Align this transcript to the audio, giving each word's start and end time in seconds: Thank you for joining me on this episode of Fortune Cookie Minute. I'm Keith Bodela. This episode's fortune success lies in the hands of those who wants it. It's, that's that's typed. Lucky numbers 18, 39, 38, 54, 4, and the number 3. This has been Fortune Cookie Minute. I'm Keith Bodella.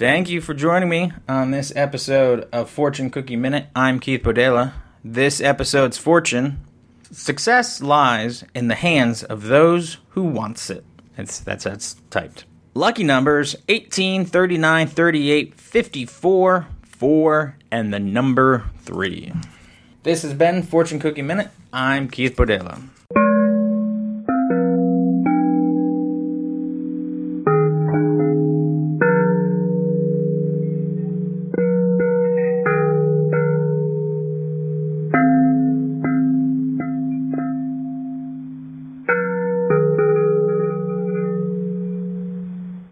Thank 0.00 0.30
you 0.30 0.40
for 0.40 0.54
joining 0.54 0.88
me 0.88 1.12
on 1.28 1.50
this 1.50 1.74
episode 1.76 2.48
of 2.54 2.70
Fortune 2.70 3.10
Cookie 3.10 3.36
Minute. 3.36 3.66
I'm 3.76 4.00
Keith 4.00 4.22
Bodela. 4.22 4.72
This 5.04 5.42
episode's 5.42 5.98
fortune 5.98 6.64
success 7.12 7.82
lies 7.82 8.42
in 8.54 8.68
the 8.68 8.76
hands 8.76 9.22
of 9.22 9.42
those 9.42 9.98
who 10.12 10.22
wants 10.22 10.70
it. 10.70 10.86
It's, 11.18 11.40
that's 11.40 11.64
that's 11.64 11.96
typed. 12.08 12.46
Lucky 12.72 13.04
numbers 13.04 13.56
18, 13.68 14.24
39, 14.24 14.86
38, 14.86 15.54
54, 15.60 16.68
4, 16.82 17.56
and 17.70 17.92
the 17.92 18.00
number 18.00 18.70
3. 18.78 19.34
This 20.02 20.22
has 20.22 20.32
been 20.32 20.62
Fortune 20.62 20.98
Cookie 20.98 21.20
Minute. 21.20 21.50
I'm 21.74 22.08
Keith 22.08 22.36
Bodella. 22.36 22.88